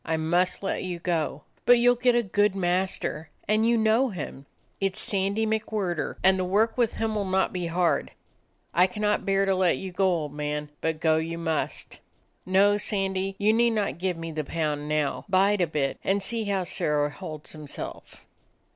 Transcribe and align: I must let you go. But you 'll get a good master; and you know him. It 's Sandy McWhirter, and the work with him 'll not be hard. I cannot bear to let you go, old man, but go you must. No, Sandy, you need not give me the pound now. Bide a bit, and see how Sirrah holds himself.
I 0.03 0.17
must 0.17 0.63
let 0.63 0.81
you 0.83 0.97
go. 0.97 1.43
But 1.63 1.77
you 1.77 1.91
'll 1.91 1.95
get 1.95 2.15
a 2.15 2.23
good 2.23 2.55
master; 2.55 3.29
and 3.47 3.67
you 3.67 3.77
know 3.77 4.09
him. 4.09 4.47
It 4.79 4.95
's 4.95 4.99
Sandy 4.99 5.45
McWhirter, 5.45 6.15
and 6.23 6.39
the 6.39 6.43
work 6.43 6.75
with 6.75 6.95
him 6.95 7.15
'll 7.15 7.23
not 7.29 7.53
be 7.53 7.67
hard. 7.67 8.09
I 8.73 8.87
cannot 8.87 9.27
bear 9.27 9.45
to 9.45 9.53
let 9.53 9.77
you 9.77 9.91
go, 9.91 10.07
old 10.07 10.33
man, 10.33 10.71
but 10.81 10.99
go 10.99 11.17
you 11.17 11.37
must. 11.37 11.99
No, 12.47 12.77
Sandy, 12.77 13.35
you 13.37 13.53
need 13.53 13.73
not 13.77 13.99
give 13.99 14.17
me 14.17 14.31
the 14.31 14.43
pound 14.43 14.89
now. 14.89 15.23
Bide 15.29 15.61
a 15.61 15.67
bit, 15.67 15.99
and 16.03 16.23
see 16.23 16.45
how 16.45 16.63
Sirrah 16.63 17.11
holds 17.11 17.51
himself. 17.51 18.25